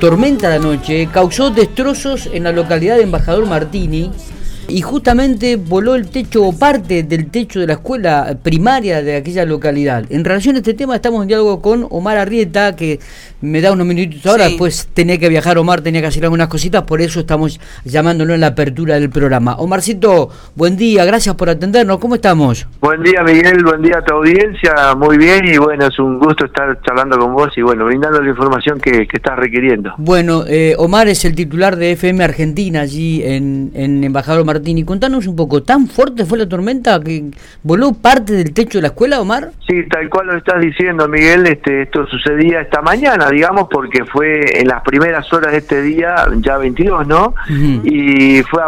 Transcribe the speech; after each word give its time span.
Tormenta 0.00 0.48
de 0.48 0.60
noche 0.60 1.10
causó 1.12 1.50
destrozos 1.50 2.30
en 2.32 2.44
la 2.44 2.52
localidad 2.52 2.96
de 2.96 3.02
Embajador 3.02 3.44
Martini 3.44 4.10
y 4.70 4.80
justamente 4.82 5.56
voló 5.56 5.94
el 5.94 6.08
techo 6.08 6.44
o 6.44 6.56
parte 6.56 7.02
del 7.02 7.30
techo 7.30 7.60
de 7.60 7.66
la 7.66 7.74
escuela 7.74 8.36
primaria 8.42 9.02
de 9.02 9.16
aquella 9.16 9.44
localidad. 9.44 10.04
En 10.10 10.24
relación 10.24 10.54
a 10.54 10.58
este 10.58 10.74
tema 10.74 10.94
estamos 10.94 11.22
en 11.22 11.28
diálogo 11.28 11.60
con 11.60 11.86
Omar 11.90 12.16
Arrieta, 12.16 12.76
que 12.76 13.00
me 13.40 13.60
da 13.60 13.72
unos 13.72 13.86
minutitos 13.86 14.24
ahora, 14.26 14.44
después 14.46 14.88
tenía 14.94 15.18
que 15.18 15.28
viajar 15.28 15.58
Omar, 15.58 15.80
tenía 15.80 16.00
que 16.00 16.06
hacer 16.06 16.24
algunas 16.24 16.48
cositas, 16.48 16.84
por 16.84 17.00
eso 17.00 17.20
estamos 17.20 17.60
llamándolo 17.84 18.34
en 18.34 18.40
la 18.40 18.48
apertura 18.48 18.94
del 18.94 19.10
programa. 19.10 19.56
Omarcito, 19.56 20.30
buen 20.54 20.76
día, 20.76 21.04
gracias 21.04 21.34
por 21.34 21.50
atendernos, 21.50 21.98
¿cómo 21.98 22.14
estamos? 22.14 22.66
Buen 22.80 23.02
día 23.02 23.22
Miguel, 23.24 23.64
buen 23.64 23.82
día 23.82 23.98
a 23.98 24.04
tu 24.04 24.14
audiencia, 24.14 24.94
muy 24.96 25.18
bien 25.18 25.46
y 25.46 25.58
bueno, 25.58 25.86
es 25.86 25.98
un 25.98 26.18
gusto 26.18 26.44
estar 26.44 26.80
charlando 26.82 27.18
con 27.18 27.34
vos 27.34 27.50
y 27.56 27.62
bueno, 27.62 27.86
brindando 27.86 28.20
la 28.22 28.30
información 28.30 28.78
que, 28.80 29.08
estás 29.10 29.36
requiriendo. 29.36 29.92
Bueno, 29.98 30.44
eh, 30.46 30.74
Omar 30.78 31.08
es 31.08 31.24
el 31.24 31.34
titular 31.34 31.76
de 31.76 31.92
FM 31.92 32.22
Argentina 32.22 32.82
allí 32.82 33.22
en, 33.24 33.72
en 33.74 34.04
Embajador 34.04 34.44
Martín 34.44 34.59
Martini. 34.60 34.84
Contanos 34.84 35.26
un 35.26 35.36
poco, 35.36 35.62
¿tan 35.62 35.86
fuerte 35.86 36.24
fue 36.26 36.38
la 36.38 36.48
tormenta 36.48 37.00
que 37.00 37.30
voló 37.62 37.92
parte 37.92 38.34
del 38.34 38.52
techo 38.52 38.78
de 38.78 38.82
la 38.82 38.88
escuela, 38.88 39.20
Omar? 39.20 39.52
Sí, 39.66 39.84
tal 39.88 40.08
cual 40.10 40.26
lo 40.26 40.36
estás 40.36 40.60
diciendo, 40.60 41.08
Miguel. 41.08 41.46
Este, 41.46 41.82
esto 41.82 42.06
sucedía 42.06 42.60
esta 42.60 42.82
mañana, 42.82 43.30
digamos, 43.30 43.68
porque 43.70 44.04
fue 44.04 44.60
en 44.60 44.68
las 44.68 44.82
primeras 44.82 45.32
horas 45.32 45.52
de 45.52 45.58
este 45.58 45.82
día, 45.82 46.26
ya 46.38 46.58
22, 46.58 47.06
¿no? 47.06 47.34
Y 47.48 48.42
fue 48.42 48.62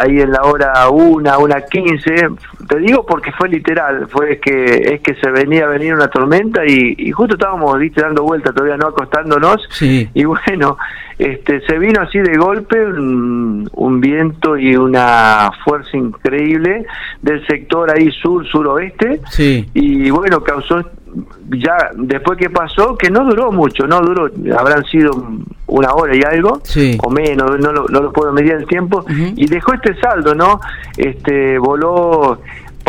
ahí 0.00 0.20
en 0.20 0.32
la 0.32 0.42
hora 0.42 0.88
1, 0.90 1.38
1.15. 1.38 2.38
Te 2.68 2.78
digo 2.78 3.06
porque 3.06 3.30
fue 3.32 3.48
literal, 3.48 4.08
fue 4.08 4.38
que 4.38 4.94
es 4.94 5.00
que 5.00 5.14
se 5.14 5.30
venía 5.30 5.64
a 5.64 5.68
venir 5.68 5.94
una 5.94 6.08
tormenta 6.08 6.64
y, 6.66 7.10
justo 7.12 7.34
estábamos, 7.34 7.78
viste, 7.78 8.00
dando 8.00 8.24
vuelta, 8.24 8.52
todavía 8.52 8.76
no 8.76 8.88
acostándonos. 8.88 9.68
Y 9.80 10.24
bueno, 10.24 10.76
este, 11.20 11.60
se 11.66 11.78
vino 11.78 12.00
así 12.00 12.18
de 12.18 12.34
golpe 12.38 12.82
un, 12.82 14.00
viento 14.00 14.56
y 14.56 14.74
una 14.74 15.50
fuerza 15.62 15.94
increíble 15.94 16.86
del 17.20 17.46
sector 17.46 17.90
ahí 17.90 18.10
sur 18.10 18.46
suroeste. 18.46 19.20
Y 19.74 20.08
bueno 20.08 20.42
causó 20.42 20.82
ya 21.50 21.90
después 21.94 22.38
que 22.38 22.48
pasó 22.48 22.96
que 22.96 23.10
no 23.10 23.24
duró 23.24 23.52
mucho 23.52 23.86
no 23.86 24.00
duró 24.00 24.30
habrán 24.56 24.84
sido 24.84 25.10
una 25.66 25.92
hora 25.92 26.16
y 26.16 26.22
algo 26.22 26.62
o 27.02 27.10
menos 27.10 27.58
no 27.58 27.72
lo, 27.72 27.88
no 27.88 28.00
lo 28.00 28.12
puedo 28.12 28.32
medir 28.32 28.52
el 28.52 28.66
tiempo 28.66 29.04
y 29.08 29.46
dejó 29.46 29.74
este 29.74 30.00
saldo 30.00 30.34
no 30.36 30.60
este 30.96 31.58
voló 31.58 32.40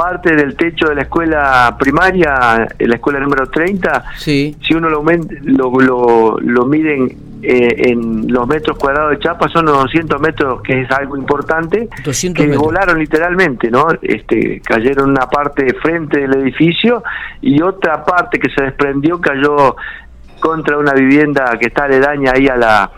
parte 0.01 0.35
del 0.35 0.55
techo 0.55 0.87
de 0.87 0.95
la 0.95 1.01
escuela 1.03 1.75
primaria, 1.77 2.67
la 2.79 2.95
escuela 2.95 3.19
número 3.19 3.47
30, 3.47 4.03
si 4.17 4.73
uno 4.73 4.89
lo, 4.89 5.03
lo, 5.43 5.79
lo, 5.79 6.39
lo 6.39 6.65
miden 6.65 7.15
eh, 7.43 7.89
en 7.91 8.31
los 8.33 8.47
metros 8.47 8.79
cuadrados 8.79 9.11
de 9.11 9.19
chapa 9.19 9.47
son 9.49 9.69
unos 9.69 9.83
200 9.83 10.19
metros, 10.19 10.61
que 10.63 10.81
es 10.81 10.91
algo 10.91 11.15
importante, 11.17 11.87
que 12.33 12.57
volaron 12.57 12.97
literalmente, 12.97 13.69
¿no? 13.69 13.89
Este, 14.01 14.59
cayeron 14.61 15.11
una 15.11 15.27
parte 15.27 15.71
frente 15.75 16.21
del 16.21 16.35
edificio 16.35 17.03
y 17.39 17.61
otra 17.61 18.03
parte 18.03 18.39
que 18.39 18.49
se 18.49 18.63
desprendió 18.63 19.21
cayó 19.21 19.75
contra 20.39 20.79
una 20.79 20.93
vivienda 20.93 21.57
que 21.59 21.67
está 21.67 21.83
aledaña 21.83 22.31
ahí 22.35 22.47
a 22.47 22.55
la, 22.55 22.91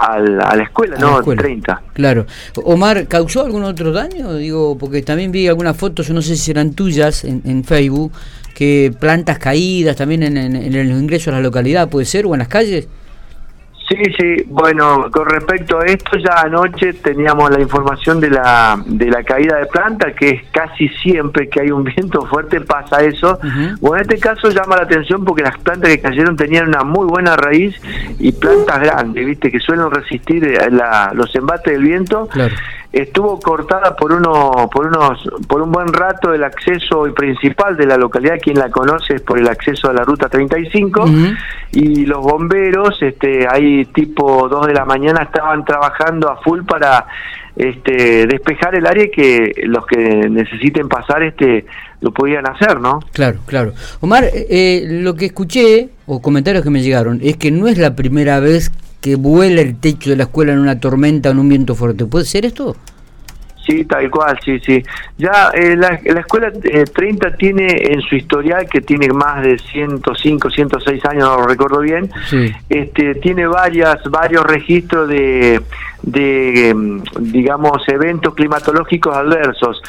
a 0.00 0.18
la, 0.18 0.62
escuela, 0.62 0.96
¿no? 0.98 1.22
30. 1.22 1.82
Claro. 1.92 2.26
Omar, 2.64 3.06
¿causó 3.06 3.44
algún 3.44 3.64
otro 3.64 3.92
daño? 3.92 4.34
Digo, 4.34 4.78
porque 4.78 5.02
también 5.02 5.30
vi 5.30 5.46
algunas 5.46 5.76
fotos, 5.76 6.08
no 6.10 6.22
sé 6.22 6.36
si 6.36 6.50
eran 6.50 6.72
tuyas 6.72 7.24
en, 7.24 7.42
en 7.44 7.64
Facebook, 7.64 8.12
que 8.54 8.94
plantas 8.98 9.38
caídas 9.38 9.96
también 9.96 10.22
en, 10.22 10.36
en, 10.36 10.56
en 10.56 10.74
el 10.74 10.90
ingreso 10.90 11.30
a 11.30 11.34
la 11.34 11.40
localidad, 11.40 11.88
¿puede 11.88 12.06
ser? 12.06 12.24
¿O 12.26 12.34
en 12.34 12.38
las 12.38 12.48
calles? 12.48 12.88
Sí, 13.90 13.96
sí, 14.16 14.44
bueno, 14.46 15.10
con 15.10 15.26
respecto 15.26 15.80
a 15.80 15.84
esto, 15.84 16.16
ya 16.16 16.42
anoche 16.42 16.92
teníamos 16.92 17.50
la 17.50 17.60
información 17.60 18.20
de 18.20 18.30
la, 18.30 18.80
de 18.86 19.10
la 19.10 19.24
caída 19.24 19.56
de 19.56 19.66
planta, 19.66 20.12
que 20.12 20.28
es 20.28 20.42
casi 20.52 20.88
siempre 21.02 21.48
que 21.48 21.62
hay 21.62 21.72
un 21.72 21.82
viento 21.96 22.24
fuerte 22.26 22.60
pasa 22.60 23.02
eso. 23.02 23.40
Bueno, 23.80 23.96
en 23.96 24.02
este 24.02 24.20
caso 24.20 24.48
llama 24.50 24.76
la 24.76 24.82
atención 24.82 25.24
porque 25.24 25.42
las 25.42 25.58
plantas 25.58 25.90
que 25.90 26.00
cayeron 26.00 26.36
tenían 26.36 26.68
una 26.68 26.84
muy 26.84 27.08
buena 27.08 27.34
raíz 27.34 27.74
y 28.20 28.30
plantas 28.30 28.78
grandes, 28.78 29.26
viste, 29.26 29.50
que 29.50 29.58
suelen 29.58 29.90
resistir 29.90 30.44
eh, 30.44 30.70
los 31.14 31.34
embates 31.34 31.72
del 31.72 31.82
viento. 31.82 32.28
Claro. 32.28 32.54
Estuvo 32.92 33.38
cortada 33.38 33.94
por 33.94 34.12
uno 34.12 34.68
por 34.72 34.86
unos 34.86 35.22
por 35.46 35.62
un 35.62 35.70
buen 35.70 35.92
rato 35.92 36.34
el 36.34 36.42
acceso 36.42 37.04
principal 37.14 37.76
de 37.76 37.86
la 37.86 37.96
localidad. 37.96 38.38
Quien 38.42 38.58
la 38.58 38.68
conoce 38.68 39.14
es 39.14 39.22
por 39.22 39.38
el 39.38 39.46
acceso 39.46 39.88
a 39.88 39.92
la 39.92 40.02
ruta 40.02 40.28
35 40.28 41.04
y 41.72 42.04
los 42.04 42.20
bomberos 42.20 43.00
este 43.00 43.46
ahí 43.48 43.84
tipo 43.86 44.48
2 44.48 44.66
de 44.66 44.74
la 44.74 44.84
mañana 44.84 45.22
estaban 45.22 45.64
trabajando 45.64 46.28
a 46.28 46.36
full 46.42 46.62
para 46.62 47.06
este 47.54 48.26
despejar 48.26 48.74
el 48.74 48.86
área 48.86 49.08
que 49.10 49.52
los 49.64 49.86
que 49.86 49.96
necesiten 50.28 50.88
pasar 50.88 51.22
este 51.22 51.66
lo 52.00 52.12
podían 52.12 52.46
hacer, 52.46 52.80
¿no? 52.80 53.00
Claro, 53.12 53.40
claro. 53.46 53.74
Omar, 54.00 54.24
eh, 54.24 54.46
eh, 54.48 54.86
lo 54.88 55.14
que 55.14 55.26
escuché 55.26 55.90
o 56.06 56.22
comentarios 56.22 56.64
que 56.64 56.70
me 56.70 56.82
llegaron 56.82 57.20
es 57.22 57.36
que 57.36 57.50
no 57.50 57.68
es 57.68 57.76
la 57.76 57.94
primera 57.94 58.40
vez 58.40 58.72
que 59.00 59.16
vuela 59.16 59.60
el 59.60 59.78
techo 59.78 60.10
de 60.10 60.16
la 60.16 60.24
escuela 60.24 60.52
en 60.52 60.60
una 60.60 60.80
tormenta 60.80 61.28
o 61.28 61.32
en 61.32 61.38
un 61.38 61.48
viento 61.48 61.74
fuerte. 61.74 62.06
¿Puede 62.06 62.24
ser 62.24 62.46
esto? 62.46 62.76
Sí, 63.70 63.84
tal 63.84 64.10
cual, 64.10 64.36
sí, 64.44 64.58
sí. 64.58 64.82
Ya 65.16 65.50
eh, 65.54 65.76
la, 65.76 66.00
la, 66.04 66.20
escuela 66.20 66.50
30 66.50 67.28
eh, 67.28 67.32
tiene 67.38 67.66
en 67.68 68.00
su 68.00 68.16
historial, 68.16 68.68
que 68.68 68.80
tiene 68.80 69.08
más 69.10 69.42
de 69.42 69.58
105, 69.58 70.50
106 70.50 71.04
años, 71.04 71.22
no 71.28 71.36
lo 71.36 71.46
recuerdo 71.46 71.78
bien, 71.78 72.10
este, 72.68 73.14
tiene 73.16 73.46
varias, 73.46 74.02
varios 74.10 74.44
registros 74.44 75.08
de, 75.08 75.62
de, 76.02 76.74
mm, 76.74 77.02
digamos, 77.30 77.88
eventos 77.88 78.34
climatológicos 78.34 79.14
adversos. 79.14 79.80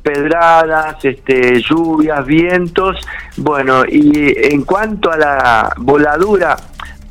Pedradas, 0.00 1.04
este, 1.04 1.60
lluvias, 1.60 2.24
vientos, 2.26 2.98
bueno, 3.38 3.84
y 3.88 4.32
en 4.52 4.62
cuanto 4.62 5.10
a 5.10 5.16
la 5.16 5.72
voladura 5.78 6.56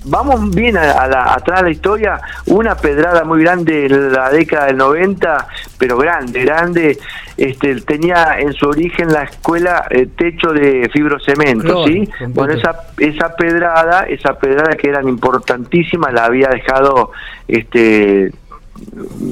vamos 0.06 0.50
bien 0.54 0.78
a, 0.78 1.08
la, 1.08 1.34
atrás 1.34 1.62
de 1.62 1.66
la 1.66 1.72
historia, 1.72 2.22
una 2.48 2.76
pedrada 2.76 3.24
muy 3.24 3.42
grande 3.42 3.86
en 3.86 4.12
la 4.12 4.30
década 4.30 4.68
del 4.68 4.78
90, 4.78 5.48
pero 5.78 5.98
grande, 5.98 6.44
grande, 6.44 6.98
este, 7.38 7.82
tenía 7.82 8.40
en 8.40 8.54
su 8.54 8.68
origen 8.68 9.12
la 9.12 9.24
escuela 9.24 9.86
eh, 9.90 10.08
techo 10.16 10.52
de 10.52 10.90
fibrocemento, 10.92 11.86
¿sí? 11.88 12.08
Bueno, 12.30 12.54
esa, 12.54 12.76
esa 12.98 13.36
pedrada, 13.36 14.04
esa 14.04 14.34
pedrada 14.38 14.76
que 14.76 14.90
eran 14.90 15.08
importantísimas, 15.08 16.14
la 16.14 16.26
había 16.26 16.50
dejado 16.50 17.12
este 17.48 18.32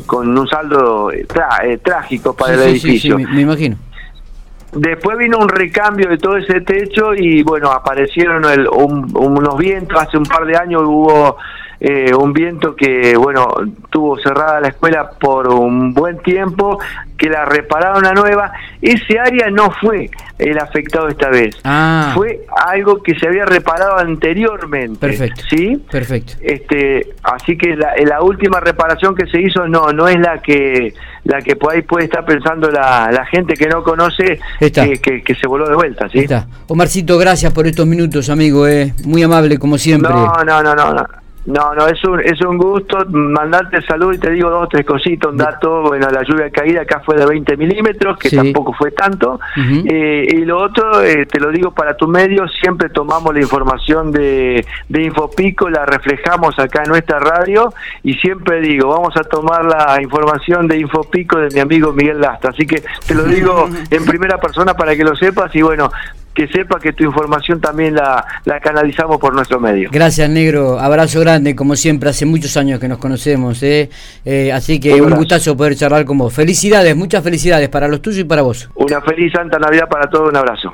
con 0.06 0.38
un 0.38 0.48
saldo 0.48 1.12
eh, 1.12 1.26
trágico 1.84 2.36
para 2.36 2.54
el 2.54 2.62
edificio. 2.62 3.18
me 3.18 3.42
imagino. 3.42 3.76
Después 4.74 5.18
vino 5.18 5.38
un 5.38 5.50
recambio 5.50 6.08
de 6.08 6.18
todo 6.18 6.38
ese 6.38 6.62
techo 6.62 7.14
y 7.14 7.44
bueno, 7.44 7.72
aparecieron 7.72 8.46
unos 8.70 9.58
vientos, 9.58 10.02
hace 10.02 10.18
un 10.18 10.24
par 10.24 10.46
de 10.46 10.58
años 10.58 10.84
hubo 10.86 11.38
eh, 11.84 12.14
un 12.14 12.32
viento 12.32 12.76
que, 12.76 13.18
bueno, 13.18 13.48
tuvo 13.90 14.16
cerrada 14.20 14.62
la 14.62 14.68
escuela 14.68 15.10
por 15.20 15.48
un 15.48 15.96
buen 15.96 16.20
tiempo, 16.20 16.80
que 17.18 17.28
la 17.28 17.44
repararon 17.44 18.06
a 18.06 18.14
nueva. 18.14 18.52
Ese 18.80 19.18
área 19.18 19.50
no 19.50 19.72
fue 19.82 20.12
el 20.38 20.60
afectado 20.60 21.08
esta 21.08 21.30
vez. 21.30 21.56
Ah. 21.64 22.12
Fue 22.14 22.42
algo 22.68 23.02
que 23.02 23.18
se 23.18 23.28
había 23.28 23.46
reparado 23.46 23.98
anteriormente. 23.98 25.00
Perfecto. 25.00 25.42
¿Sí? 25.50 25.84
Perfecto. 25.90 26.34
Este, 26.42 27.16
así 27.24 27.58
que 27.58 27.76
la, 27.76 27.96
la 28.06 28.22
última 28.22 28.60
reparación 28.60 29.16
que 29.16 29.26
se 29.26 29.42
hizo 29.42 29.68
no, 29.68 29.92
no 29.92 30.08
es 30.08 30.20
la 30.20 30.40
que 30.40 30.94
la 31.24 31.42
que 31.42 31.56
por 31.56 31.74
ahí 31.74 31.82
puede 31.82 32.06
estar 32.06 32.26
pensando 32.26 32.70
la, 32.70 33.12
la 33.12 33.26
gente 33.26 33.54
que 33.56 33.68
no 33.68 33.84
conoce 33.84 34.40
que, 34.60 35.22
que, 35.24 35.36
se 35.36 35.48
voló 35.48 35.68
de 35.68 35.76
vuelta, 35.76 36.10
¿sí? 36.10 36.20
Está. 36.20 36.48
Omarcito, 36.68 37.18
gracias 37.18 37.54
por 37.54 37.68
estos 37.68 37.86
minutos, 37.86 38.30
amigo, 38.30 38.68
eh. 38.68 38.94
muy 39.06 39.22
amable 39.22 39.60
como 39.60 39.78
siempre. 39.78 40.12
No, 40.12 40.34
no, 40.44 40.64
no, 40.64 40.76
no. 40.76 40.94
no. 40.94 41.21
No, 41.46 41.74
no, 41.74 41.88
es 41.88 42.04
un, 42.04 42.20
es 42.20 42.40
un 42.42 42.58
gusto 42.58 43.00
mandarte 43.10 43.82
salud 43.82 44.14
y 44.14 44.20
te 44.20 44.30
digo 44.30 44.50
dos 44.52 44.70
tres 44.70 44.86
cositas, 44.86 45.32
un 45.32 45.38
dato, 45.38 45.82
bueno, 45.82 46.08
la 46.12 46.22
lluvia 46.22 46.52
caída 46.52 46.82
acá 46.82 47.02
fue 47.04 47.16
de 47.16 47.26
20 47.26 47.58
milímetros, 47.58 48.20
que 48.20 48.30
tampoco 48.30 48.74
fue 48.74 48.92
tanto, 48.92 49.40
eh, 49.58 50.28
y 50.30 50.46
lo 50.46 50.60
otro, 50.62 51.02
eh, 51.02 51.26
te 51.26 51.40
lo 51.40 51.50
digo 51.50 51.72
para 51.72 51.98
tu 51.98 52.08
medio, 52.08 52.48
siempre 52.48 52.90
tomamos 52.90 53.34
la 53.34 53.42
información 53.42 54.12
de, 54.12 54.64
de 54.88 55.04
Infopico, 55.04 55.68
la 55.68 55.84
reflejamos 55.84 56.60
acá 56.60 56.84
en 56.84 56.90
nuestra 56.90 57.18
radio, 57.18 57.74
y 58.04 58.14
siempre 58.16 58.62
digo, 58.62 58.90
vamos 58.90 59.18
a 59.18 59.24
tomar 59.24 59.66
la 59.66 60.00
información 60.00 60.68
de 60.68 60.78
Infopico 60.78 61.40
de 61.40 61.50
mi 61.56 61.60
amigo 61.60 61.92
Miguel 61.92 62.22
Lastra, 62.22 62.52
así 62.52 62.68
que 62.68 62.84
te 63.08 63.16
lo 63.16 63.24
digo 63.24 63.68
en 63.90 64.06
primera 64.06 64.38
persona 64.38 64.76
para 64.76 64.96
que 64.96 65.04
lo 65.04 65.16
sepas, 65.16 65.56
y 65.56 65.64
bueno, 65.64 65.90
que 66.34 66.48
sepa 66.48 66.80
que 66.80 66.94
tu 66.94 67.04
información 67.04 67.60
también 67.60 67.96
la, 67.96 68.26
la, 68.46 68.60
canalizamos 68.60 69.18
por 69.18 69.34
nuestro 69.34 69.60
medio. 69.60 69.90
Gracias, 69.92 70.30
negro. 70.30 70.80
Abrazo 70.80 71.20
grande, 71.20 71.56
como 71.56 71.76
siempre. 71.76 72.10
Hace 72.10 72.26
muchos 72.26 72.56
años 72.58 72.80
que 72.80 72.88
nos 72.88 72.98
conocemos. 72.98 73.62
¿eh? 73.64 73.90
eh 74.26 74.52
así 74.52 74.80
que 74.80 75.02
un, 75.02 75.12
gustazo 75.16 75.56
poder 75.58 75.76
charlar 75.76 76.06
con 76.06 76.18
vos. 76.18 76.34
Felicidades, 76.34 76.96
muchas 76.96 77.24
felicidades 77.24 77.70
para 77.70 77.88
los 77.88 78.02
tuyos 78.02 78.20
y 78.20 78.24
para 78.24 78.42
vos. 78.42 78.70
Una 78.76 79.02
feliz 79.02 79.32
Santa 79.34 79.60
Navidad 79.60 79.88
para 79.90 80.10
todos. 80.10 80.30
Un 80.30 80.38
abrazo. 80.38 80.70